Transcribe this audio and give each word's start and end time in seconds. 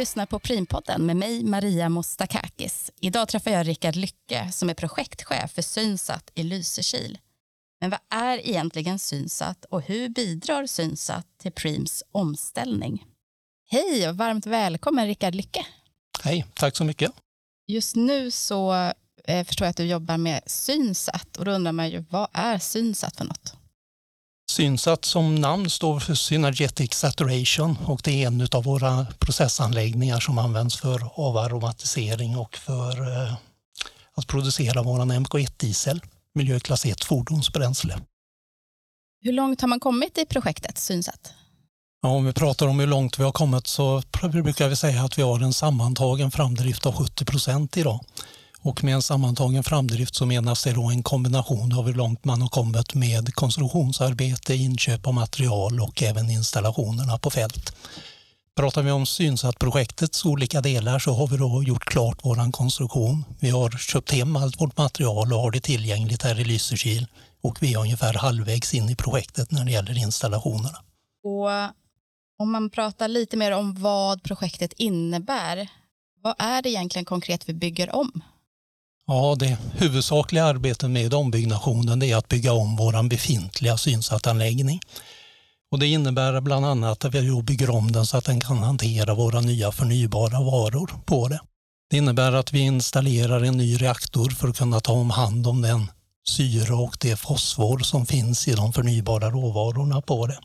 Lyssnar 0.00 0.26
på 0.26 0.38
Primpodden 0.38 1.06
med 1.06 1.16
mig, 1.16 1.44
Maria 1.44 1.88
Mostakakis. 1.88 2.90
Idag 3.00 3.28
träffar 3.28 3.50
jag 3.50 3.68
Rickard 3.68 3.96
Lycke 3.96 4.52
som 4.52 4.70
är 4.70 4.74
projektchef 4.74 5.52
för 5.52 5.62
Synsat 5.62 6.30
i 6.34 6.42
Lysekil. 6.42 7.18
Men 7.80 7.90
vad 7.90 8.00
är 8.10 8.48
egentligen 8.48 8.98
Synsat 8.98 9.64
och 9.64 9.82
hur 9.82 10.08
bidrar 10.08 10.66
Synsat 10.66 11.26
till 11.38 11.52
Preems 11.52 12.02
omställning? 12.12 13.04
Hej 13.70 14.08
och 14.08 14.16
varmt 14.16 14.46
välkommen 14.46 15.06
Rickard 15.06 15.34
Lycke. 15.34 15.66
Hej, 16.22 16.46
tack 16.54 16.76
så 16.76 16.84
mycket. 16.84 17.12
Just 17.66 17.96
nu 17.96 18.30
så 18.30 18.74
eh, 19.24 19.44
förstår 19.44 19.64
jag 19.64 19.70
att 19.70 19.76
du 19.76 19.84
jobbar 19.84 20.16
med 20.16 20.40
Synsat 20.46 21.36
och 21.36 21.44
då 21.44 21.50
undrar 21.50 21.72
man 21.72 21.90
ju 21.90 22.04
vad 22.10 22.28
är 22.32 22.58
Synsat 22.58 23.16
för 23.16 23.24
något? 23.24 23.59
Synsat 24.50 25.04
som 25.04 25.34
namn 25.34 25.70
står 25.70 26.00
för 26.00 26.14
Synergetic 26.14 26.94
Saturation 26.94 27.78
och 27.86 28.00
det 28.04 28.22
är 28.22 28.26
en 28.26 28.48
av 28.52 28.64
våra 28.64 29.06
processanläggningar 29.18 30.20
som 30.20 30.38
används 30.38 30.76
för 30.80 31.10
avaromatisering 31.14 32.36
och 32.36 32.56
för 32.56 33.00
eh, 33.00 33.34
att 34.14 34.26
producera 34.26 34.82
vår 34.82 34.98
MK1-diesel, 34.98 36.00
miljöklass 36.34 36.86
1 36.86 37.04
fordonsbränsle. 37.04 37.98
Hur 39.20 39.32
långt 39.32 39.60
har 39.60 39.68
man 39.68 39.80
kommit 39.80 40.18
i 40.18 40.26
projektet 40.26 40.78
Synsat? 40.78 41.32
Ja, 42.02 42.08
om 42.08 42.24
vi 42.24 42.32
pratar 42.32 42.66
om 42.66 42.80
hur 42.80 42.86
långt 42.86 43.18
vi 43.18 43.24
har 43.24 43.32
kommit 43.32 43.66
så 43.66 44.02
brukar 44.32 44.68
vi 44.68 44.76
säga 44.76 45.02
att 45.02 45.18
vi 45.18 45.22
har 45.22 45.40
en 45.40 45.52
sammantagen 45.52 46.30
framdrift 46.30 46.86
av 46.86 46.92
70 46.92 47.24
procent 47.24 47.76
idag. 47.76 48.00
Och 48.62 48.84
med 48.84 48.94
en 48.94 49.02
sammantagen 49.02 49.64
framdrift 49.64 50.14
så 50.14 50.26
menas 50.26 50.64
det 50.64 50.72
då 50.72 50.90
en 50.90 51.02
kombination 51.02 51.72
av 51.72 51.86
hur 51.86 51.94
långt 51.94 52.24
man 52.24 52.42
har 52.42 52.48
kommit 52.48 52.94
med 52.94 53.34
konstruktionsarbete, 53.34 54.54
inköp 54.54 55.06
av 55.06 55.14
material 55.14 55.80
och 55.80 56.02
även 56.02 56.30
installationerna 56.30 57.18
på 57.18 57.30
fält. 57.30 57.74
Pratar 58.56 58.82
vi 58.82 58.90
om 58.90 59.06
Synsat-projektets 59.06 60.24
olika 60.24 60.60
delar 60.60 60.98
så 60.98 61.12
har 61.12 61.26
vi 61.26 61.36
då 61.36 61.62
gjort 61.62 61.84
klart 61.84 62.18
vår 62.22 62.52
konstruktion. 62.52 63.24
Vi 63.40 63.50
har 63.50 63.70
köpt 63.70 64.12
hem 64.12 64.36
allt 64.36 64.60
vårt 64.60 64.76
material 64.76 65.32
och 65.32 65.40
har 65.40 65.50
det 65.50 65.60
tillgängligt 65.60 66.22
här 66.22 66.40
i 66.40 66.44
Lysekil 66.44 67.06
och 67.42 67.62
vi 67.62 67.74
är 67.74 67.78
ungefär 67.78 68.14
halvvägs 68.14 68.74
in 68.74 68.88
i 68.88 68.96
projektet 68.96 69.50
när 69.50 69.64
det 69.64 69.70
gäller 69.70 69.98
installationerna. 69.98 70.78
Och 71.24 71.48
om 72.38 72.52
man 72.52 72.70
pratar 72.70 73.08
lite 73.08 73.36
mer 73.36 73.52
om 73.52 73.74
vad 73.82 74.22
projektet 74.22 74.72
innebär, 74.72 75.68
vad 76.22 76.34
är 76.38 76.62
det 76.62 76.68
egentligen 76.68 77.04
konkret 77.04 77.48
vi 77.48 77.54
bygger 77.54 77.94
om? 77.94 78.22
Ja, 79.12 79.34
det 79.38 79.58
huvudsakliga 79.72 80.44
arbetet 80.44 80.90
med 80.90 81.14
ombyggnationen 81.14 82.02
är 82.02 82.16
att 82.16 82.28
bygga 82.28 82.52
om 82.52 82.76
vår 82.76 83.08
befintliga 83.08 83.76
synsattanläggning. 83.76 84.80
Och 85.72 85.78
det 85.78 85.86
innebär 85.86 86.40
bland 86.40 86.66
annat 86.66 87.04
att 87.04 87.14
vi 87.14 87.42
bygger 87.42 87.70
om 87.70 87.92
den 87.92 88.06
så 88.06 88.16
att 88.16 88.24
den 88.24 88.40
kan 88.40 88.58
hantera 88.58 89.14
våra 89.14 89.40
nya 89.40 89.72
förnybara 89.72 90.40
varor 90.40 90.90
på 91.04 91.28
det. 91.28 91.40
Det 91.90 91.96
innebär 91.96 92.32
att 92.32 92.52
vi 92.52 92.60
installerar 92.60 93.44
en 93.44 93.56
ny 93.56 93.76
reaktor 93.76 94.30
för 94.30 94.48
att 94.48 94.58
kunna 94.58 94.80
ta 94.80 94.92
om 94.92 95.10
hand 95.10 95.46
om 95.46 95.62
den 95.62 95.90
syre 96.28 96.74
och 96.74 96.96
det 97.00 97.16
fosfor 97.16 97.78
som 97.78 98.06
finns 98.06 98.48
i 98.48 98.54
de 98.54 98.72
förnybara 98.72 99.30
råvarorna 99.30 100.00
på 100.00 100.26
det. 100.26 100.38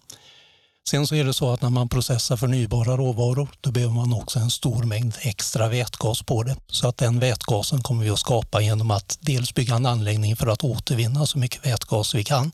Sen 0.90 1.08
så 1.08 1.16
är 1.16 1.24
det 1.24 1.34
så 1.34 1.54
att 1.54 1.62
när 1.62 1.70
man 1.70 1.90
processar 1.90 2.38
förnybara 2.38 2.98
råvaror 2.98 3.50
då 3.62 3.72
behöver 3.72 3.94
man 3.94 4.14
också 4.14 4.40
en 4.40 4.50
stor 4.50 4.84
mängd 4.84 5.14
extra 5.22 5.70
vätgas 5.70 6.22
på 6.24 6.44
det. 6.44 6.56
Så 6.68 6.88
att 6.88 6.98
den 6.98 7.20
vätgasen 7.20 7.82
kommer 7.82 8.04
vi 8.04 8.10
att 8.10 8.20
skapa 8.20 8.62
genom 8.62 8.92
att 8.92 9.18
dels 9.22 9.54
bygga 9.54 9.76
en 9.76 9.86
anläggning 9.86 10.36
för 10.36 10.48
att 10.48 10.64
återvinna 10.64 11.26
så 11.26 11.38
mycket 11.38 11.66
vätgas 11.66 12.16
vi 12.16 12.24
kan 12.24 12.52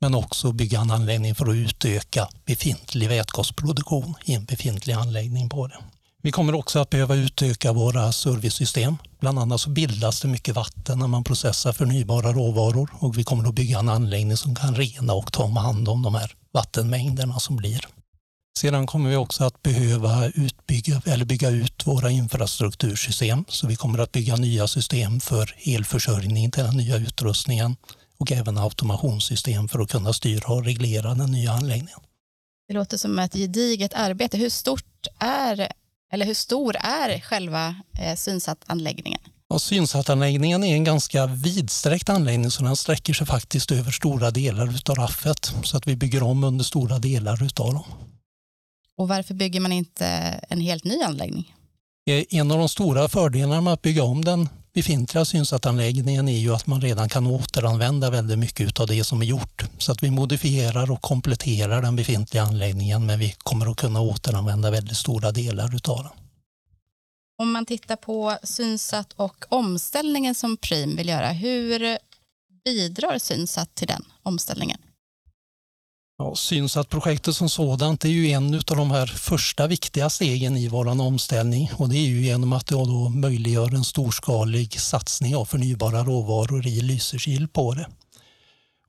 men 0.00 0.14
också 0.14 0.52
bygga 0.52 0.80
en 0.80 0.90
anläggning 0.90 1.34
för 1.34 1.46
att 1.46 1.54
utöka 1.54 2.28
befintlig 2.44 3.08
vätgasproduktion 3.08 4.14
i 4.24 4.34
en 4.34 4.44
befintlig 4.44 4.94
anläggning 4.94 5.48
på 5.48 5.66
det. 5.66 5.78
Vi 6.22 6.30
kommer 6.32 6.54
också 6.54 6.78
att 6.78 6.90
behöva 6.90 7.14
utöka 7.14 7.72
våra 7.72 8.12
servicesystem. 8.12 8.96
Bland 9.20 9.38
annat 9.38 9.60
så 9.60 9.70
bildas 9.70 10.20
det 10.20 10.28
mycket 10.28 10.54
vatten 10.54 10.98
när 10.98 11.06
man 11.06 11.24
processar 11.24 11.72
förnybara 11.72 12.32
råvaror 12.32 12.90
och 12.98 13.18
vi 13.18 13.24
kommer 13.24 13.48
att 13.48 13.54
bygga 13.54 13.78
en 13.78 13.88
anläggning 13.88 14.36
som 14.36 14.54
kan 14.54 14.74
rena 14.74 15.12
och 15.12 15.32
ta 15.32 15.46
hand 15.46 15.88
om 15.88 16.02
de 16.02 16.14
här 16.14 16.34
vattenmängderna 16.52 17.40
som 17.40 17.56
blir. 17.56 17.86
Sedan 18.58 18.86
kommer 18.86 19.10
vi 19.10 19.16
också 19.16 19.44
att 19.44 19.62
behöva 19.62 20.26
utbygga, 20.26 21.02
eller 21.06 21.24
bygga 21.24 21.50
ut 21.50 21.86
våra 21.86 22.10
infrastruktursystem. 22.10 23.44
Så 23.48 23.66
vi 23.66 23.76
kommer 23.76 23.98
att 23.98 24.12
bygga 24.12 24.36
nya 24.36 24.66
system 24.66 25.20
för 25.20 25.54
elförsörjning 25.64 26.50
till 26.50 26.64
den 26.64 26.76
nya 26.76 26.96
utrustningen 26.96 27.76
och 28.18 28.32
även 28.32 28.58
automationssystem 28.58 29.68
för 29.68 29.78
att 29.78 29.90
kunna 29.90 30.12
styra 30.12 30.52
och 30.52 30.64
reglera 30.64 31.14
den 31.14 31.32
nya 31.32 31.52
anläggningen. 31.52 32.00
Det 32.68 32.74
låter 32.74 32.96
som 32.96 33.18
ett 33.18 33.32
gediget 33.32 33.94
arbete. 33.94 34.36
Hur 34.36 34.50
stort 34.50 35.06
är, 35.18 35.72
eller 36.12 36.26
hur 36.26 36.34
stor 36.34 36.76
är 36.76 37.20
själva 37.20 37.76
eh, 38.00 38.16
Synsat-anläggningen? 38.16 39.20
Ja, 39.52 39.58
Synsatanläggningen 39.58 40.64
är 40.64 40.74
en 40.74 40.84
ganska 40.84 41.26
vidsträckt 41.26 42.08
anläggning 42.08 42.50
så 42.50 42.62
den 42.62 42.76
sträcker 42.76 43.14
sig 43.14 43.26
faktiskt 43.26 43.72
över 43.72 43.90
stora 43.90 44.30
delar 44.30 44.80
av 44.88 44.94
raffet 44.94 45.54
så 45.64 45.76
att 45.76 45.86
vi 45.86 45.96
bygger 45.96 46.22
om 46.22 46.44
under 46.44 46.64
stora 46.64 46.98
delar 46.98 47.42
utav 47.42 47.74
dem. 47.74 47.84
Och 48.96 49.08
varför 49.08 49.34
bygger 49.34 49.60
man 49.60 49.72
inte 49.72 50.06
en 50.48 50.60
helt 50.60 50.84
ny 50.84 51.02
anläggning? 51.02 51.54
Eh, 52.06 52.24
en 52.30 52.50
av 52.50 52.58
de 52.58 52.68
stora 52.68 53.08
fördelarna 53.08 53.60
med 53.60 53.72
att 53.72 53.82
bygga 53.82 54.02
om 54.02 54.24
den 54.24 54.48
befintliga 54.74 55.24
synsatanläggningen 55.24 56.28
är 56.28 56.38
ju 56.38 56.54
att 56.54 56.66
man 56.66 56.80
redan 56.80 57.08
kan 57.08 57.26
återanvända 57.26 58.10
väldigt 58.10 58.38
mycket 58.38 58.80
av 58.80 58.86
det 58.86 59.04
som 59.04 59.22
är 59.22 59.26
gjort. 59.26 59.64
Så 59.78 59.92
att 59.92 60.02
vi 60.02 60.10
modifierar 60.10 60.90
och 60.90 61.02
kompletterar 61.02 61.82
den 61.82 61.96
befintliga 61.96 62.42
anläggningen 62.42 63.06
men 63.06 63.18
vi 63.18 63.34
kommer 63.38 63.70
att 63.70 63.76
kunna 63.76 64.00
återanvända 64.00 64.70
väldigt 64.70 64.96
stora 64.96 65.32
delar 65.32 65.74
utav 65.76 66.02
den. 66.02 66.19
Om 67.40 67.52
man 67.52 67.66
tittar 67.66 67.96
på 67.96 68.38
Synsat 68.42 69.12
och 69.16 69.44
omställningen 69.48 70.34
som 70.34 70.56
Prim 70.56 70.96
vill 70.96 71.08
göra, 71.08 71.28
hur 71.30 71.98
bidrar 72.64 73.18
Synsat 73.18 73.74
till 73.74 73.88
den 73.88 74.04
omställningen? 74.22 74.78
Ja, 76.18 76.34
Synsat-projektet 76.34 77.36
som 77.36 77.48
sådant 77.48 78.04
är 78.04 78.08
ju 78.08 78.30
en 78.30 78.54
av 78.54 78.76
de 78.76 78.90
här 78.90 79.06
första 79.06 79.66
viktiga 79.66 80.10
stegen 80.10 80.56
i 80.56 80.68
vår 80.68 80.88
omställning 80.88 81.70
och 81.76 81.88
det 81.88 81.96
är 81.96 82.06
ju 82.06 82.22
genom 82.22 82.52
att 82.52 82.66
det 82.66 82.74
då 82.74 83.08
möjliggör 83.08 83.74
en 83.74 83.84
storskalig 83.84 84.80
satsning 84.80 85.36
av 85.36 85.44
förnybara 85.44 86.04
råvaror 86.04 86.66
i 86.66 86.80
Lysekil 86.80 87.48
på 87.48 87.74
det. 87.74 87.88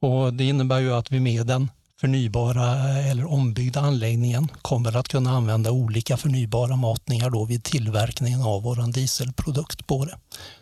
Och 0.08 0.34
det 0.34 0.44
innebär 0.44 0.80
ju 0.80 0.94
att 0.94 1.12
vi 1.12 1.20
med 1.20 1.48
den 1.48 1.70
förnybara 2.02 2.98
eller 3.00 3.26
ombyggda 3.26 3.80
anläggningen 3.80 4.48
kommer 4.62 4.98
att 4.98 5.08
kunna 5.08 5.32
använda 5.32 5.72
olika 5.72 6.18
förnybara 6.18 6.76
matningar 6.76 7.30
då 7.30 7.46
vid 7.46 7.64
tillverkningen 7.64 8.42
av 8.42 8.64
vår 8.64 8.92
dieselprodukt 8.94 9.88
på 9.88 10.06
det. 10.06 10.18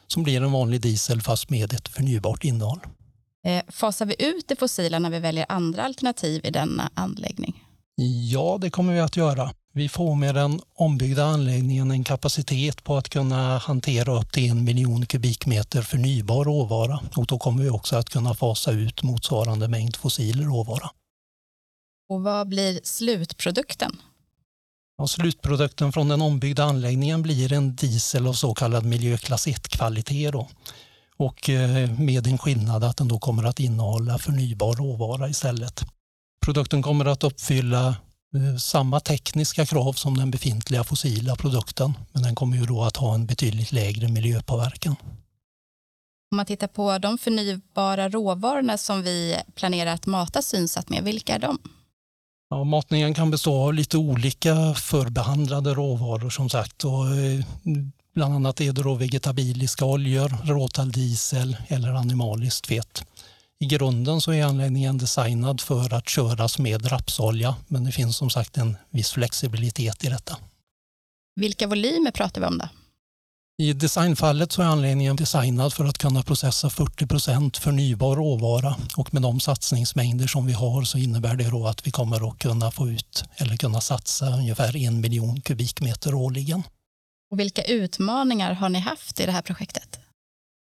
Som 0.07 0.23
blir 0.23 0.41
en 0.41 0.51
vanlig 0.51 0.81
diesel 0.81 1.21
fast 1.21 1.49
med 1.49 1.73
ett 1.73 1.87
förnybart 1.87 2.43
innehåll. 2.43 2.79
Eh, 3.45 3.63
fasar 3.67 4.05
vi 4.05 4.15
ut 4.19 4.47
det 4.47 4.55
fossila 4.55 4.99
när 4.99 5.09
vi 5.09 5.19
väljer 5.19 5.45
andra 5.49 5.83
alternativ 5.83 6.45
i 6.45 6.51
denna 6.51 6.89
anläggning? 6.93 7.63
Ja, 8.31 8.57
det 8.61 8.69
kommer 8.69 8.93
vi 8.93 8.99
att 8.99 9.17
göra. 9.17 9.51
Vi 9.73 9.89
får 9.89 10.15
med 10.15 10.35
den 10.35 10.61
ombyggda 10.75 11.25
anläggningen 11.25 11.91
en 11.91 12.03
kapacitet 12.03 12.83
på 12.83 12.97
att 12.97 13.09
kunna 13.09 13.57
hantera 13.57 14.19
upp 14.19 14.31
till 14.31 14.51
en 14.51 14.63
miljon 14.63 15.05
kubikmeter 15.05 15.81
förnybar 15.81 16.43
råvara 16.45 16.99
och 17.15 17.25
då 17.25 17.39
kommer 17.39 17.63
vi 17.63 17.69
också 17.69 17.95
att 17.95 18.09
kunna 18.09 18.33
fasa 18.33 18.71
ut 18.71 19.03
motsvarande 19.03 19.67
mängd 19.67 19.95
fossil 19.95 20.43
råvara. 20.43 20.89
Och 22.09 22.23
vad 22.23 22.47
blir 22.47 22.79
slutprodukten? 22.83 24.01
Ja, 24.97 25.07
slutprodukten 25.07 25.91
från 25.91 26.07
den 26.07 26.21
ombyggda 26.21 26.63
anläggningen 26.63 27.21
blir 27.21 27.53
en 27.53 27.75
diesel 27.75 28.27
av 28.27 28.33
så 28.33 28.53
kallad 28.53 28.85
miljöklass 28.85 29.47
1-kvalitet. 29.47 30.45
Och 31.17 31.49
eh, 31.49 31.91
med 31.99 32.27
en 32.27 32.37
skillnad 32.37 32.83
att 32.83 32.97
den 32.97 33.07
då 33.07 33.19
kommer 33.19 33.43
att 33.43 33.59
innehålla 33.59 34.17
förnybar 34.17 34.75
råvara 34.75 35.29
istället. 35.29 35.83
Produkten 36.45 36.81
kommer 36.81 37.05
att 37.05 37.23
uppfylla 37.23 37.87
eh, 37.87 38.57
samma 38.59 38.99
tekniska 38.99 39.65
krav 39.65 39.93
som 39.93 40.17
den 40.17 40.31
befintliga 40.31 40.83
fossila 40.83 41.35
produkten 41.35 41.93
men 42.11 42.23
den 42.23 42.35
kommer 42.35 42.57
ju 42.57 42.65
då 42.65 42.83
att 42.83 42.97
ha 42.97 43.15
en 43.15 43.25
betydligt 43.25 43.71
lägre 43.71 44.07
miljöpåverkan. 44.07 44.95
Om 46.31 46.35
man 46.35 46.45
tittar 46.45 46.67
på 46.67 46.97
de 46.97 47.17
förnybara 47.17 48.09
råvarorna 48.09 48.77
som 48.77 49.01
vi 49.01 49.37
planerar 49.55 49.93
att 49.93 50.05
mata 50.05 50.41
Synsat 50.41 50.89
med, 50.89 51.03
vilka 51.03 51.35
är 51.35 51.39
de? 51.39 51.59
Ja, 52.49 52.63
matningen 52.63 53.13
kan 53.13 53.31
bestå 53.31 53.55
av 53.55 53.73
lite 53.73 53.97
olika 53.97 54.73
förbehandlade 54.73 55.73
råvaror 55.73 56.29
som 56.29 56.49
sagt. 56.49 56.83
Och 56.83 57.07
eh, 57.07 57.45
bland 58.15 58.33
annat 58.33 58.61
är 58.61 58.73
det 58.73 58.83
då 58.83 58.95
vegetabiliska 58.95 59.85
oljor, 59.85 60.37
råtalldiesel 60.43 61.57
eller 61.67 61.89
animaliskt 61.89 62.67
fett. 62.67 63.05
I 63.59 63.65
grunden 63.65 64.21
så 64.21 64.33
är 64.33 64.43
anläggningen 64.43 64.97
designad 64.97 65.61
för 65.61 65.93
att 65.93 66.09
köras 66.09 66.59
med 66.59 66.91
rapsolja 66.91 67.55
men 67.67 67.83
det 67.83 67.91
finns 67.91 68.17
som 68.17 68.29
sagt 68.29 68.57
en 68.57 68.77
viss 68.89 69.11
flexibilitet 69.11 70.03
i 70.03 70.09
detta. 70.09 70.37
Vilka 71.35 71.67
volymer 71.67 72.11
pratar 72.11 72.41
vi 72.41 72.47
om 72.47 72.57
då? 72.57 72.69
I 73.61 73.73
designfallet 73.73 74.51
så 74.51 74.61
är 74.61 74.65
anläggningen 74.65 75.15
designad 75.15 75.73
för 75.73 75.85
att 75.85 75.97
kunna 75.97 76.23
processa 76.23 76.69
40 76.69 77.07
procent 77.07 77.57
förnybar 77.57 78.15
råvara 78.15 78.75
och 78.97 79.13
med 79.13 79.21
de 79.21 79.39
satsningsmängder 79.39 80.27
som 80.27 80.45
vi 80.45 80.53
har 80.53 80.83
så 80.83 80.97
innebär 80.97 81.35
det 81.35 81.49
då 81.49 81.67
att 81.67 81.87
vi 81.87 81.91
kommer 81.91 82.29
att 82.29 82.39
kunna 82.39 82.71
få 82.71 82.89
ut 82.89 83.23
eller 83.37 83.57
kunna 83.57 83.81
satsa 83.81 84.25
ungefär 84.25 84.75
en 84.75 85.01
miljon 85.01 85.41
kubikmeter 85.41 86.13
årligen. 86.13 86.63
Och 87.31 87.39
vilka 87.39 87.63
utmaningar 87.63 88.53
har 88.53 88.69
ni 88.69 88.79
haft 88.79 89.19
i 89.19 89.25
det 89.25 89.31
här 89.31 89.41
projektet? 89.41 89.99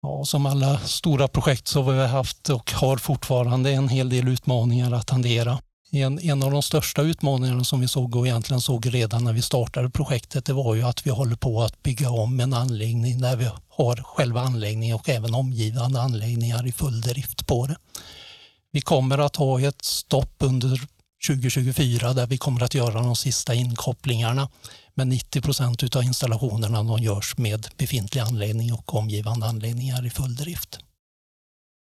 Ja, 0.03 0.25
som 0.25 0.47
alla 0.47 0.79
stora 0.79 1.29
projekt 1.29 1.69
så 1.69 1.83
har 1.83 1.93
vi 1.93 2.07
haft 2.07 2.49
och 2.49 2.73
har 2.73 2.97
fortfarande 2.97 3.71
en 3.71 3.89
hel 3.89 4.09
del 4.09 4.29
utmaningar 4.29 4.93
att 4.93 5.11
hantera. 5.11 5.59
En, 5.95 6.19
en 6.19 6.43
av 6.43 6.51
de 6.51 6.63
största 6.63 7.03
utmaningarna 7.03 7.65
som 7.65 7.81
vi 7.81 7.89
såg 7.89 8.17
och 8.17 8.27
egentligen 8.27 8.61
såg 8.61 8.95
redan 8.95 9.25
när 9.25 9.33
vi 9.33 9.43
startade 9.43 9.91
projektet 9.91 10.45
det 10.45 10.53
var 10.53 10.75
ju 10.75 10.83
att 10.83 11.07
vi 11.07 11.11
håller 11.11 11.37
på 11.37 11.63
att 11.63 11.83
bygga 11.83 12.11
om 12.11 12.41
en 12.41 12.55
anläggning 12.55 13.21
där 13.21 13.37
vi 13.37 13.49
har 13.69 13.97
själva 13.97 14.41
anläggningen 14.41 14.97
och 14.97 15.09
även 15.09 15.35
omgivande 15.35 16.01
anläggningar 16.01 16.67
i 16.67 16.73
full 16.73 17.01
drift 17.01 17.47
på 17.47 17.67
det. 17.67 17.77
Vi 18.71 18.81
kommer 18.81 19.19
att 19.19 19.37
ha 19.37 19.61
ett 19.61 19.85
stopp 19.85 20.35
under 20.39 20.81
2024 21.27 22.13
där 22.13 22.27
vi 22.27 22.39
kommer 22.39 22.63
att 22.63 22.75
göra 22.75 23.03
de 23.03 23.17
sista 23.17 23.55
inkopplingarna. 23.55 24.49
Men 24.95 25.09
90 25.09 25.41
procent 25.41 25.97
av 25.97 26.03
installationerna 26.03 26.83
de 26.83 26.99
görs 26.99 27.39
med 27.39 27.67
befintlig 27.77 28.21
anläggning 28.21 28.73
och 28.73 28.95
omgivande 28.95 29.47
anläggningar 29.47 30.07
i 30.07 30.11
full 30.11 30.37
drift. 30.37 30.79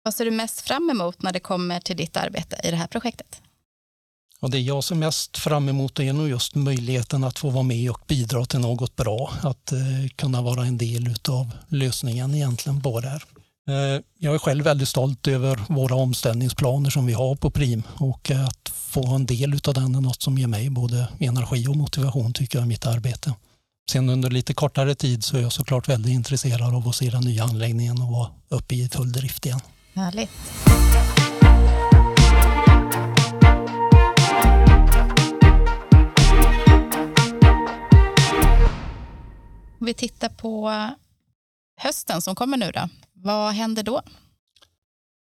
Vad 0.02 0.14
ser 0.14 0.24
du 0.24 0.30
mest 0.30 0.60
fram 0.60 0.90
emot 0.90 1.22
när 1.22 1.32
det 1.32 1.40
kommer 1.40 1.80
till 1.80 1.96
ditt 1.96 2.16
arbete 2.16 2.60
i 2.64 2.70
det 2.70 2.76
här 2.76 2.86
projektet? 2.86 3.42
Och 4.40 4.50
det 4.50 4.58
jag 4.60 4.84
ser 4.84 4.94
mest 4.94 5.38
fram 5.38 5.68
emot 5.68 6.00
är 6.00 6.12
nog 6.12 6.28
just 6.28 6.54
möjligheten 6.54 7.24
att 7.24 7.38
få 7.38 7.50
vara 7.50 7.62
med 7.62 7.90
och 7.90 8.00
bidra 8.06 8.44
till 8.44 8.60
något 8.60 8.96
bra. 8.96 9.32
Att 9.42 9.72
eh, 9.72 9.78
kunna 10.16 10.42
vara 10.42 10.66
en 10.66 10.78
del 10.78 11.14
av 11.28 11.50
lösningen 11.68 12.34
egentligen 12.34 12.82
på 12.82 13.00
det 13.00 13.08
här. 13.08 13.24
Eh, 13.68 14.02
jag 14.18 14.34
är 14.34 14.38
själv 14.38 14.64
väldigt 14.64 14.88
stolt 14.88 15.28
över 15.28 15.60
våra 15.68 15.94
omställningsplaner 15.94 16.90
som 16.90 17.06
vi 17.06 17.12
har 17.12 17.34
på 17.34 17.50
Prim 17.50 17.82
och 17.94 18.30
att 18.30 18.72
få 18.74 19.14
en 19.14 19.26
del 19.26 19.60
av 19.64 19.74
den 19.74 19.94
är 19.94 20.00
något 20.00 20.22
som 20.22 20.38
ger 20.38 20.46
mig 20.46 20.70
både 20.70 21.08
energi 21.18 21.66
och 21.68 21.76
motivation 21.76 22.32
tycker 22.32 22.58
jag 22.58 22.64
i 22.64 22.68
mitt 22.68 22.86
arbete. 22.86 23.34
Sen 23.90 24.10
under 24.10 24.30
lite 24.30 24.54
kortare 24.54 24.94
tid 24.94 25.24
så 25.24 25.36
är 25.36 25.40
jag 25.40 25.52
såklart 25.52 25.88
väldigt 25.88 26.12
intresserad 26.12 26.74
av 26.74 26.88
att 26.88 26.96
se 26.96 27.10
den 27.10 27.22
nya 27.22 27.44
anläggningen 27.44 28.02
och 28.02 28.08
vara 28.08 28.28
uppe 28.48 28.74
i 28.74 28.88
full 28.88 29.12
drift 29.12 29.46
igen. 29.46 29.60
Härligt. 29.94 30.30
Om 39.80 39.86
vi 39.86 39.94
tittar 39.94 40.28
på 40.28 40.72
hösten 41.76 42.22
som 42.22 42.34
kommer 42.34 42.56
nu 42.56 42.70
då. 42.74 42.88
Vad 43.12 43.52
händer 43.52 43.82
då? 43.82 44.02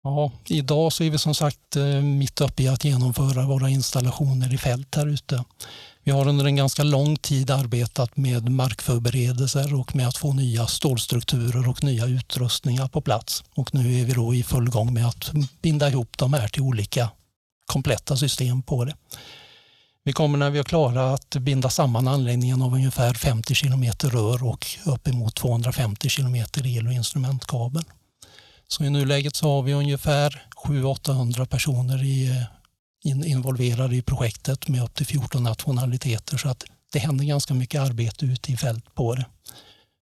Ja, 0.04 0.32
idag 0.48 0.94
så 0.94 1.04
är 1.04 1.10
vi 1.10 1.18
som 1.18 1.36
sagt 1.36 1.76
eh, 1.76 1.86
mitt 2.02 2.42
uppe 2.42 2.64
i 2.64 2.68
att 2.68 2.84
genomföra 2.84 3.46
våra 3.46 3.70
installationer 3.70 4.54
i 4.54 4.58
fält 4.58 4.96
här 4.96 5.08
ute. 5.08 5.44
Vi 6.04 6.12
har 6.12 6.28
under 6.28 6.46
en 6.46 6.56
ganska 6.56 6.84
lång 6.84 7.16
tid 7.16 7.52
arbetat 7.52 8.18
med 8.18 8.50
markförberedelser 8.50 9.80
och 9.80 9.96
med 9.96 10.08
att 10.08 10.18
få 10.18 10.34
nya 10.34 10.68
stålstrukturer 10.68 11.70
och 11.70 11.84
nya 11.84 12.06
utrustningar 12.06 12.88
på 12.88 13.02
plats. 13.02 13.44
Och 13.56 13.74
nu 13.74 14.00
är 14.00 14.06
vi 14.06 14.14
då 14.14 14.36
i 14.36 14.44
full 14.44 14.70
gång 14.70 14.94
med 14.94 15.08
att 15.08 15.32
binda 15.62 15.90
ihop 15.90 16.18
de 16.18 16.34
här 16.34 16.48
till 16.48 16.62
olika 16.62 17.10
kompletta 17.66 18.18
system 18.18 18.62
på 18.62 18.86
det. 18.86 18.96
Vi 20.06 20.14
kommer 20.14 20.38
när 20.38 20.50
vi 20.50 20.60
är 20.60 20.64
klara 20.64 21.14
att 21.14 21.36
binda 21.36 21.70
samman 21.70 22.08
anläggningen 22.08 22.62
av 22.62 22.74
ungefär 22.74 23.14
50 23.14 23.56
kilometer 23.56 24.10
rör 24.10 24.48
och 24.48 24.68
uppemot 24.86 25.36
250 25.36 26.10
kilometer 26.10 26.68
el 26.78 26.88
och 26.88 26.94
instrumentkabel. 26.94 27.84
Så 28.68 28.84
i 28.84 28.90
nuläget 28.90 29.36
så 29.36 29.56
har 29.56 29.62
vi 29.62 29.74
ungefär 29.74 30.46
700-800 30.66 31.46
personer 31.46 32.04
i, 32.04 32.46
in, 33.04 33.24
involverade 33.24 33.96
i 33.96 34.02
projektet 34.02 34.68
med 34.68 34.84
upp 34.84 34.96
till 34.96 35.06
14 35.06 35.44
nationaliteter 35.44 36.38
så 36.38 36.50
att 36.50 36.64
det 36.94 37.00
händer 37.00 37.26
ganska 37.26 37.54
mycket 37.54 37.82
arbete 37.82 38.26
ute 38.26 38.52
i 38.52 38.58
fält 38.58 38.96
på 38.96 39.16
det. 39.16 39.26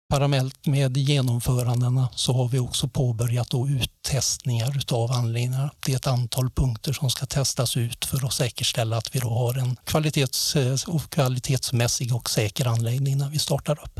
Parallellt 0.10 0.66
med 0.66 0.98
genomförandena 0.98 2.10
så 2.16 2.34
har 2.34 2.48
vi 2.48 2.60
också 2.60 2.88
påbörjat 2.88 3.50
då 3.50 3.68
uttestningar 3.68 4.84
av 4.92 5.12
anläggningar. 5.12 5.72
Det 5.86 5.92
är 5.92 5.96
ett 5.96 6.08
antal 6.08 6.50
punkter 6.52 6.94
som 6.94 7.10
ska 7.10 7.26
testas 7.26 7.78
ut 7.78 8.06
för 8.06 8.26
att 8.26 8.34
säkerställa 8.34 8.98
att 8.98 9.16
vi 9.16 9.20
då 9.20 9.30
har 9.30 9.58
en 9.58 9.76
kvalitets, 9.76 10.56
eh, 10.56 10.76
och 10.88 11.10
kvalitetsmässig 11.10 12.16
och 12.16 12.30
säker 12.30 12.66
anläggning 12.66 13.18
när 13.18 13.30
vi 13.30 13.40
startar 13.40 13.80
upp. 13.84 14.00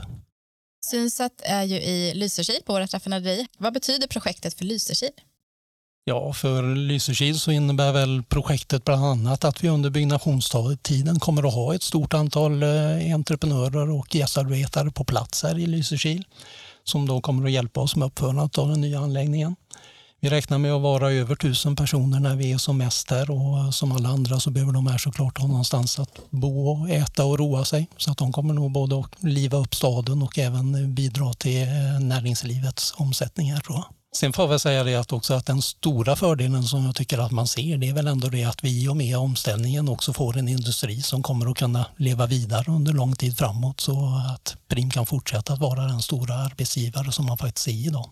Synsat 0.86 1.42
är 1.44 1.64
ju 1.64 1.76
i 1.76 2.14
Lysekil 2.14 2.62
på 2.66 2.74
vårt 2.74 2.94
raffinaderi. 2.94 3.48
Vad 3.58 3.74
betyder 3.74 4.08
projektet 4.08 4.54
för 4.54 4.66
Lysekil? 4.66 5.12
Ja, 6.06 6.34
för 6.34 6.76
Lysekil 6.76 7.40
så 7.40 7.52
innebär 7.52 7.92
väl 7.92 8.24
projektet 8.24 8.86
bland 8.86 9.06
annat 9.06 9.44
att 9.44 9.64
vi 9.64 9.70
under 9.70 9.90
byggnationstiden 9.90 11.20
kommer 11.20 11.48
att 11.48 11.54
ha 11.54 11.76
ett 11.76 11.84
stort 11.84 12.14
antal 12.14 12.64
eh, 12.64 13.16
entreprenörer 13.16 13.90
och 13.90 14.16
gästarbetare 14.16 14.92
på 14.92 15.04
plats 15.04 15.44
här 15.44 15.58
i 15.58 15.66
Lysekil 15.66 16.26
som 16.84 17.08
då 17.08 17.22
kommer 17.22 17.46
att 17.46 17.52
hjälpa 17.52 17.82
oss 17.82 17.96
med 17.96 18.06
uppförandet 18.06 18.58
av 18.58 18.70
den 18.70 18.82
nya 18.82 19.00
anläggningen. 19.00 19.56
Vi 20.22 20.30
räknar 20.30 20.58
med 20.58 20.74
att 20.74 20.82
vara 20.82 21.12
över 21.12 21.36
tusen 21.36 21.76
personer 21.76 22.20
när 22.20 22.36
vi 22.36 22.52
är 22.52 22.58
som 22.58 22.78
mest 22.78 23.12
här 23.12 23.32
och 23.32 23.58
eh, 23.60 23.70
som 23.70 23.92
alla 23.92 24.10
andra 24.10 24.40
så 24.40 24.50
behöver 24.50 24.74
de 24.74 24.88
här 24.88 24.98
såklart 24.98 25.38
ha 25.38 25.48
någonstans 25.48 26.00
att 26.00 26.20
bo, 26.30 26.88
äta 26.88 27.26
och 27.26 27.40
roa 27.40 27.66
sig. 27.66 27.88
Så 27.98 28.12
att 28.12 28.18
de 28.18 28.32
kommer 28.32 28.54
nog 28.54 28.72
både 28.72 29.00
att 29.00 29.24
liva 29.24 29.58
upp 29.58 29.76
staden 29.76 30.22
och 30.22 30.40
även 30.40 30.76
eh, 30.76 30.88
bidra 30.88 31.34
till 31.34 31.52
näringslivets 31.52 32.04
näringslivets 32.04 32.94
omsättningar. 32.98 33.60
Tror 33.60 33.78
jag. 33.78 33.99
Sen 34.16 34.34
får 34.34 34.52
jag 34.52 34.62
säga 34.62 34.84
det 34.84 34.96
att 34.96 35.14
också 35.14 35.34
att 35.34 35.46
den 35.46 35.62
stora 35.62 36.16
fördelen 36.16 36.64
som 36.64 36.86
jag 36.86 36.96
tycker 36.96 37.18
att 37.18 37.32
man 37.32 37.48
ser 37.48 37.78
det 37.78 37.90
är 37.90 37.94
väl 37.94 38.08
ändå 38.08 38.28
det 38.28 38.44
att 38.44 38.64
vi 38.64 38.88
och 38.88 38.98
med 38.98 39.18
omställningen 39.18 39.90
också 39.90 40.14
får 40.14 40.38
en 40.38 40.48
industri 40.48 41.02
som 41.02 41.24
kommer 41.24 41.52
att 41.52 41.58
kunna 41.58 41.86
leva 41.98 42.26
vidare 42.26 42.72
under 42.72 42.94
lång 42.94 43.16
tid 43.16 43.38
framåt 43.38 43.80
så 43.80 44.22
att 44.34 44.58
Prim 44.68 44.90
kan 44.90 45.06
fortsätta 45.06 45.54
att 45.54 45.60
vara 45.60 45.82
den 45.82 46.02
stora 46.02 46.36
arbetsgivare 46.36 47.12
som 47.12 47.26
man 47.26 47.38
faktiskt 47.38 47.68
är 47.68 47.88
idag. 47.88 48.10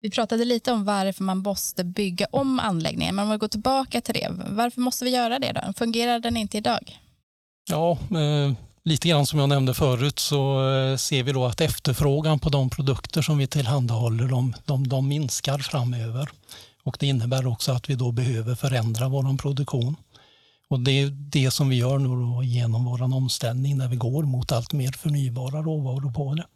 Vi 0.00 0.10
pratade 0.10 0.44
lite 0.44 0.72
om 0.72 0.84
varför 0.84 1.24
man 1.24 1.38
måste 1.38 1.84
bygga 1.84 2.26
om 2.30 2.60
anläggningen, 2.60 3.14
men 3.14 3.24
om 3.24 3.30
vi 3.30 3.36
går 3.36 3.48
tillbaka 3.48 4.00
till 4.00 4.14
det, 4.14 4.28
varför 4.48 4.80
måste 4.80 5.04
vi 5.04 5.10
göra 5.10 5.38
det 5.38 5.52
då? 5.52 5.72
Fungerar 5.72 6.18
den 6.18 6.36
inte 6.36 6.58
idag? 6.58 6.98
Ja, 7.70 7.92
eh, 7.92 8.52
lite 8.84 9.08
grann 9.08 9.26
som 9.26 9.38
jag 9.38 9.48
nämnde 9.48 9.74
förut 9.74 10.18
så 10.18 10.70
eh, 10.70 10.96
ser 10.96 11.22
vi 11.22 11.32
då 11.32 11.46
att 11.46 11.60
efterfrågan 11.60 12.38
på 12.38 12.48
de 12.48 12.70
produkter 12.70 13.22
som 13.22 13.38
vi 13.38 13.46
tillhandahåller 13.46 14.28
de, 14.28 14.54
de, 14.64 14.88
de 14.88 15.08
minskar 15.08 15.58
framöver. 15.58 16.28
Och 16.82 16.96
det 17.00 17.06
innebär 17.06 17.46
också 17.46 17.72
att 17.72 17.90
vi 17.90 17.94
då 17.94 18.12
behöver 18.12 18.54
förändra 18.54 19.08
vår 19.08 19.36
produktion. 19.36 19.96
Och 20.68 20.80
det 20.80 20.90
är 20.90 21.10
det 21.10 21.50
som 21.50 21.68
vi 21.68 21.76
gör 21.76 21.98
nu 21.98 22.44
genom 22.46 22.84
vår 22.84 23.02
omställning 23.02 23.78
när 23.78 23.88
vi 23.88 23.96
går 23.96 24.22
mot 24.22 24.52
allt 24.52 24.72
mer 24.72 24.92
förnybara 24.92 25.62
råvaror 25.62 26.12
på 26.12 26.34
det. 26.34 26.46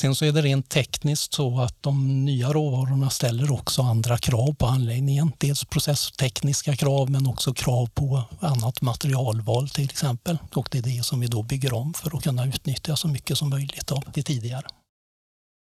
Sen 0.00 0.14
så 0.14 0.24
är 0.24 0.32
det 0.32 0.42
rent 0.42 0.68
tekniskt 0.68 1.34
så 1.34 1.60
att 1.60 1.82
de 1.82 2.24
nya 2.24 2.52
råvarorna 2.52 3.10
ställer 3.10 3.52
också 3.52 3.82
andra 3.82 4.18
krav 4.18 4.54
på 4.54 4.66
anläggningen. 4.66 5.32
Dels 5.38 5.64
processtekniska 5.64 6.76
krav 6.76 7.10
men 7.10 7.26
också 7.26 7.54
krav 7.54 7.86
på 7.86 8.22
annat 8.40 8.82
materialval 8.82 9.68
till 9.68 9.84
exempel. 9.84 10.38
Och 10.54 10.68
det 10.70 10.78
är 10.78 10.82
det 10.82 11.04
som 11.04 11.20
vi 11.20 11.26
då 11.26 11.42
bygger 11.42 11.74
om 11.74 11.94
för 11.94 12.16
att 12.16 12.22
kunna 12.22 12.46
utnyttja 12.46 12.96
så 12.96 13.08
mycket 13.08 13.38
som 13.38 13.50
möjligt 13.50 13.92
av 13.92 14.04
det 14.14 14.22
tidigare. 14.22 14.66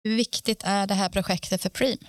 Hur 0.04 0.15
viktigt 0.15 0.63
är 0.63 0.88
det 0.88 0.94
här 0.94 1.10
projektet 1.10 1.62
för 1.62 1.70
Preem? 1.70 2.00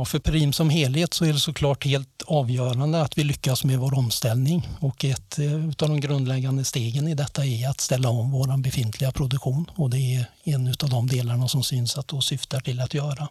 Ja, 0.00 0.04
för 0.04 0.18
Prim 0.18 0.52
som 0.52 0.70
helhet 0.70 1.14
så 1.14 1.24
är 1.24 1.32
det 1.32 1.38
såklart 1.38 1.84
helt 1.84 2.22
avgörande 2.26 3.02
att 3.02 3.18
vi 3.18 3.24
lyckas 3.24 3.64
med 3.64 3.78
vår 3.78 3.94
omställning 3.94 4.68
och 4.80 5.04
ett 5.04 5.38
eh, 5.38 5.54
av 5.54 5.88
de 5.88 6.00
grundläggande 6.00 6.64
stegen 6.64 7.08
i 7.08 7.14
detta 7.14 7.46
är 7.46 7.68
att 7.68 7.80
ställa 7.80 8.08
om 8.08 8.30
vår 8.30 8.62
befintliga 8.62 9.12
produktion 9.12 9.70
och 9.76 9.90
det 9.90 10.14
är 10.14 10.26
en 10.44 10.68
av 10.68 10.90
de 10.90 11.06
delarna 11.06 11.48
som 11.48 11.62
syns 11.62 11.98
att 11.98 12.08
då 12.08 12.20
syftar 12.20 12.60
till 12.60 12.80
att 12.80 12.94
göra. 12.94 13.28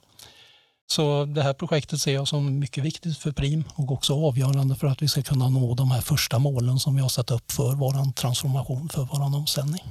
Så 0.91 1.25
det 1.25 1.43
här 1.43 1.53
projektet 1.53 2.01
ser 2.01 2.13
jag 2.13 2.27
som 2.27 2.59
mycket 2.59 2.83
viktigt 2.83 3.17
för 3.17 3.31
Prim 3.31 3.63
och 3.75 3.91
också 3.91 4.13
avgörande 4.13 4.75
för 4.75 4.88
att 4.88 5.01
vi 5.01 5.07
ska 5.07 5.21
kunna 5.21 5.49
nå 5.49 5.75
de 5.75 5.91
här 5.91 6.01
första 6.01 6.39
målen 6.39 6.79
som 6.79 6.95
vi 6.95 7.01
har 7.01 7.09
satt 7.09 7.31
upp 7.31 7.51
för 7.51 7.75
vår 7.75 8.11
transformation, 8.11 8.89
för 8.89 9.07
vår 9.11 9.35
omställning. 9.35 9.83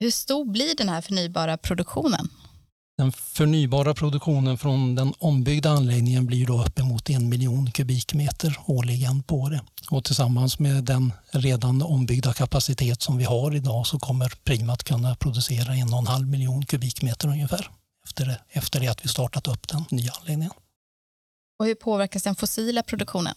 Hur 0.00 0.10
stor 0.10 0.44
blir 0.44 0.76
den 0.76 0.88
här 0.88 1.00
förnybara 1.00 1.56
produktionen? 1.56 2.28
Den 2.98 3.12
förnybara 3.12 3.94
produktionen 3.94 4.58
från 4.58 4.94
den 4.94 5.14
ombyggda 5.18 5.70
anläggningen 5.70 6.26
blir 6.26 6.46
då 6.46 6.64
uppemot 6.64 7.10
en 7.10 7.28
miljon 7.28 7.70
kubikmeter 7.70 8.58
årligen 8.66 9.22
på 9.22 9.48
det. 9.48 9.60
Och 9.90 10.04
tillsammans 10.04 10.58
med 10.58 10.84
den 10.84 11.12
redan 11.30 11.82
ombyggda 11.82 12.32
kapacitet 12.32 13.02
som 13.02 13.18
vi 13.18 13.24
har 13.24 13.54
idag 13.54 13.86
så 13.86 13.98
kommer 13.98 14.32
Primat 14.44 14.84
kunna 14.84 15.16
producera 15.16 15.74
en 15.74 15.92
och 15.92 15.98
en 15.98 16.06
halv 16.06 16.28
miljon 16.28 16.66
kubikmeter 16.66 17.28
ungefär 17.28 17.70
efter 18.04 18.26
det, 18.26 18.40
efter 18.48 18.80
det 18.80 18.88
att 18.88 19.04
vi 19.04 19.08
startat 19.08 19.48
upp 19.48 19.68
den 19.68 19.84
nya 19.90 20.12
anläggningen. 20.12 20.52
Och 21.58 21.66
hur 21.66 21.74
påverkas 21.74 22.22
den 22.22 22.34
fossila 22.34 22.82
produktionen? 22.82 23.34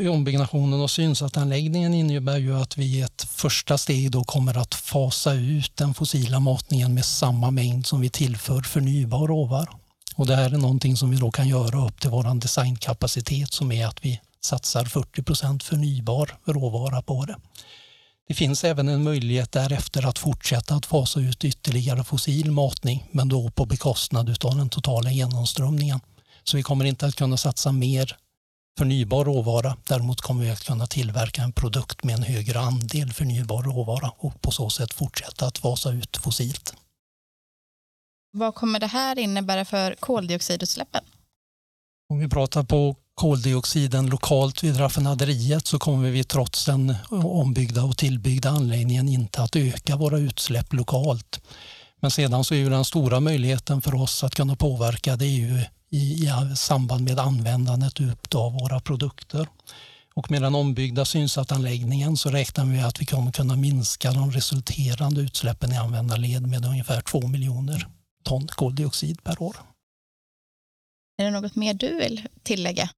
Ombyggnationen 0.00 0.80
och 0.80 0.90
synsattanläggningen 0.90 1.94
innebär 1.94 2.38
ju 2.38 2.60
att 2.60 2.78
vi 2.78 2.84
i 2.84 3.00
ett 3.00 3.22
första 3.30 3.78
steg 3.78 4.10
då 4.10 4.24
kommer 4.24 4.58
att 4.58 4.74
fasa 4.74 5.32
ut 5.32 5.76
den 5.76 5.94
fossila 5.94 6.40
matningen 6.40 6.94
med 6.94 7.04
samma 7.04 7.50
mängd 7.50 7.86
som 7.86 8.00
vi 8.00 8.10
tillför 8.10 8.62
förnybar 8.62 9.26
råvara. 9.26 9.72
Och 10.14 10.26
det 10.26 10.36
här 10.36 10.50
är 10.50 10.58
någonting 10.58 10.96
som 10.96 11.10
vi 11.10 11.16
då 11.16 11.30
kan 11.30 11.48
göra 11.48 11.86
upp 11.86 12.00
till 12.00 12.10
vår 12.10 12.40
designkapacitet 12.40 13.52
som 13.52 13.72
är 13.72 13.86
att 13.86 14.04
vi 14.04 14.20
satsar 14.40 14.84
40 14.84 15.22
procent 15.22 15.62
förnybar 15.62 16.38
råvara 16.44 17.02
på 17.02 17.24
det. 17.24 17.36
Det 18.28 18.34
finns 18.34 18.64
även 18.64 18.88
en 18.88 19.04
möjlighet 19.04 19.52
därefter 19.52 20.06
att 20.06 20.18
fortsätta 20.18 20.74
att 20.74 20.86
fasa 20.86 21.20
ut 21.20 21.44
ytterligare 21.44 22.04
fossil 22.04 22.50
matning 22.50 23.04
men 23.10 23.28
då 23.28 23.50
på 23.50 23.66
bekostnad 23.66 24.44
av 24.44 24.56
den 24.56 24.68
totala 24.68 25.10
genomströmningen. 25.10 26.00
Så 26.44 26.56
vi 26.56 26.62
kommer 26.62 26.84
inte 26.84 27.06
att 27.06 27.16
kunna 27.16 27.36
satsa 27.36 27.72
mer 27.72 28.16
förnybar 28.78 29.24
råvara. 29.24 29.76
Däremot 29.88 30.20
kommer 30.20 30.44
vi 30.44 30.50
att 30.50 30.64
kunna 30.64 30.86
tillverka 30.86 31.42
en 31.42 31.52
produkt 31.52 32.04
med 32.04 32.14
en 32.14 32.22
högre 32.22 32.60
andel 32.60 33.12
förnybar 33.12 33.62
råvara 33.62 34.12
och 34.18 34.42
på 34.42 34.50
så 34.50 34.70
sätt 34.70 34.94
fortsätta 34.94 35.46
att 35.46 35.58
fasa 35.58 35.92
ut 35.92 36.16
fossilt. 36.16 36.74
Vad 38.32 38.54
kommer 38.54 38.80
det 38.80 38.86
här 38.86 39.18
innebära 39.18 39.64
för 39.64 39.94
koldioxidutsläppen? 39.94 41.04
Om 42.08 42.18
vi 42.18 42.28
pratar 42.28 42.62
på 42.62 42.96
koldioxiden 43.14 44.06
lokalt 44.06 44.64
vid 44.64 44.80
raffinaderiet 44.80 45.66
så 45.66 45.78
kommer 45.78 46.10
vi 46.10 46.24
trots 46.24 46.64
den 46.64 46.94
ombyggda 47.10 47.84
och 47.84 47.96
tillbyggda 47.96 48.50
anläggningen 48.50 49.08
inte 49.08 49.42
att 49.42 49.56
öka 49.56 49.96
våra 49.96 50.18
utsläpp 50.18 50.72
lokalt. 50.72 51.40
Men 52.00 52.10
sedan 52.10 52.44
så 52.44 52.54
är 52.54 52.58
ju 52.58 52.68
den 52.68 52.84
stora 52.84 53.20
möjligheten 53.20 53.82
för 53.82 53.94
oss 53.94 54.24
att 54.24 54.34
kunna 54.34 54.56
påverka 54.56 55.16
det 55.16 55.24
är 55.24 55.28
ju 55.28 55.64
i, 55.94 56.24
i 56.24 56.56
samband 56.56 57.04
med 57.04 57.18
användandet 57.18 58.00
av 58.34 58.52
våra 58.52 58.80
produkter. 58.80 59.48
Och 60.14 60.30
med 60.30 60.42
den 60.42 60.54
ombyggda 60.54 61.04
synsatanläggningen 61.04 62.16
så 62.16 62.30
räknar 62.30 62.64
vi 62.64 62.80
att 62.80 63.00
vi 63.00 63.06
kommer 63.06 63.32
kunna 63.32 63.56
minska 63.56 64.12
de 64.12 64.32
resulterande 64.32 65.20
utsläppen 65.20 65.72
i 65.72 65.76
användarled 65.76 66.46
med 66.46 66.64
ungefär 66.64 67.00
2 67.00 67.26
miljoner 67.26 67.86
ton 68.24 68.46
koldioxid 68.46 69.24
per 69.24 69.42
år. 69.42 69.56
Är 71.18 71.24
det 71.24 71.30
något 71.30 71.56
mer 71.56 71.74
du 71.74 71.96
vill 71.96 72.28
tillägga? 72.42 72.90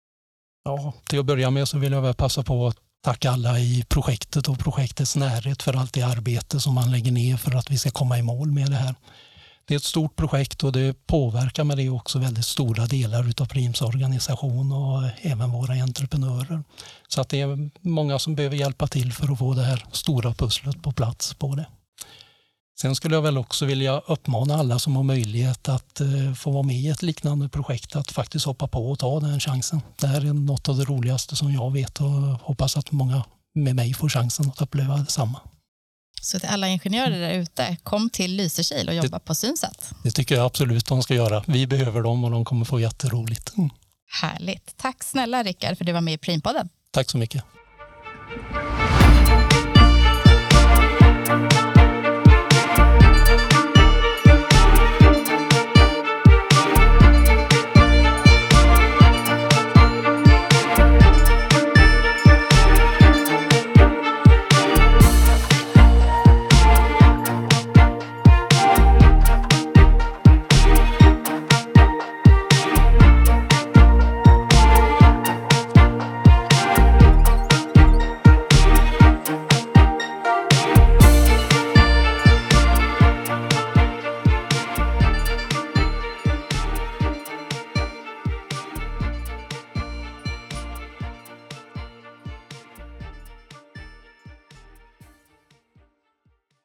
Ja, 0.65 0.93
till 1.09 1.19
att 1.19 1.27
börja 1.27 1.51
med 1.51 1.69
så 1.69 1.79
vill 1.79 1.93
jag 1.93 2.03
väl 2.03 2.15
passa 2.15 2.43
på 2.43 2.67
att 2.67 2.77
tacka 3.05 3.31
alla 3.31 3.59
i 3.59 3.85
projektet 3.89 4.49
och 4.49 4.59
projektets 4.59 5.17
närhet 5.17 5.63
för 5.63 5.75
allt 5.75 5.93
det 5.93 6.03
arbete 6.03 6.61
som 6.61 6.75
man 6.75 6.91
lägger 6.91 7.13
ner 7.13 7.37
för 7.37 7.55
att 7.55 7.71
vi 7.71 7.79
ska 7.79 7.91
komma 7.91 8.19
i 8.19 8.23
mål 8.23 8.51
med 8.51 8.71
det 8.71 8.77
här. 8.77 8.95
Det 9.69 9.75
är 9.75 9.77
ett 9.77 9.85
stort 9.85 10.17
projekt 10.17 10.65
och 10.65 10.73
det 10.73 11.07
påverkar 11.07 11.65
med 11.65 11.77
det 11.77 11.91
också 11.91 12.19
väldigt 12.19 12.45
stora 12.45 12.87
delar 12.87 13.33
av 13.41 13.47
Prims 13.47 13.83
organisation 13.83 14.73
och 14.73 15.03
även 15.21 15.51
våra 15.51 15.73
entreprenörer. 15.73 16.65
Så 17.09 17.21
att 17.21 17.29
det 17.29 17.41
är 17.41 17.71
många 17.81 18.19
som 18.19 18.35
behöver 18.35 18.57
hjälpa 18.57 18.87
till 18.87 19.13
för 19.13 19.33
att 19.33 19.39
få 19.39 19.55
det 19.55 19.63
här 19.63 19.85
stora 19.93 20.35
pusslet 20.35 20.83
på 20.83 20.93
plats 20.93 21.35
på 21.35 21.55
det. 21.55 21.67
Sen 22.81 22.95
skulle 22.95 23.15
jag 23.15 23.23
väl 23.23 23.39
också 23.39 23.67
vilja 23.67 23.99
uppmana 23.99 24.55
alla 24.55 24.79
som 24.79 24.97
har 24.97 25.03
möjlighet 25.03 25.69
att 25.69 26.01
eh, 26.01 26.35
få 26.37 26.51
vara 26.51 26.63
med 26.63 26.77
i 26.77 26.89
ett 26.89 27.03
liknande 27.03 27.49
projekt 27.49 27.97
att 27.97 28.13
faktiskt 28.13 28.47
hoppa 28.47 28.69
på 28.69 28.91
och 28.91 28.99
ta 28.99 29.21
den 29.21 29.41
chansen. 29.41 29.81
Det 30.01 30.07
här 30.07 30.25
är 30.25 30.33
något 30.33 30.69
av 30.69 30.77
det 30.77 30.85
roligaste 30.85 31.37
som 31.37 31.53
jag 31.53 31.73
vet 31.73 32.01
och 32.01 32.11
hoppas 32.43 32.77
att 32.77 32.93
många 32.93 33.25
med 33.55 33.77
mig 33.77 33.95
får 33.95 34.09
chansen 34.09 34.49
att 34.49 34.61
uppleva 34.61 34.97
detsamma. 34.97 35.41
Så 36.27 36.41
till 36.41 36.49
alla 36.49 36.69
ingenjörer 36.69 37.21
där 37.21 37.35
ute, 37.35 37.77
kom 37.83 38.11
till 38.11 38.37
Lysekil 38.37 38.89
och 38.89 38.95
jobba 38.95 39.19
det, 39.19 39.25
på 39.25 39.35
Synsat. 39.35 39.91
Det 40.03 40.11
tycker 40.11 40.35
jag 40.35 40.47
absolut 40.47 40.87
de 40.87 41.03
ska 41.03 41.15
göra. 41.15 41.45
Vi 41.47 41.67
behöver 41.67 42.03
dem 42.03 42.25
och 42.25 42.31
de 42.31 42.45
kommer 42.45 42.65
få 42.65 42.81
jätteroligt. 42.81 43.57
Mm. 43.57 43.71
Härligt. 44.23 44.77
Tack 44.77 45.05
snälla 45.05 45.43
Rickard 45.43 45.77
för 45.77 45.85
att 45.85 45.87
du 45.87 45.93
var 45.93 46.01
med 46.01 46.15
i 46.15 46.19
Primpodden. 46.19 46.69
Tack 46.91 47.11
så 47.11 47.19
mycket. 47.19 47.45